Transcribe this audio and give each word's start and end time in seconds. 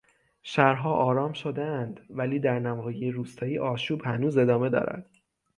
شهرها 0.43 0.93
آرام 0.93 1.33
شدهاند 1.33 1.99
ولی 2.09 2.39
در 2.39 2.59
نواحی 2.59 3.11
روستایی 3.11 3.59
آشوب 3.59 4.01
هنوز 4.05 4.37
ادامه 4.37 4.69
دارد. 4.69 5.09